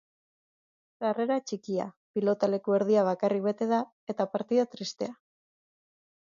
[1.01, 1.85] Sarrera txikia,
[2.17, 3.83] pilotaleku erdia bakarrik bete da,
[4.15, 5.13] eta partida tristea.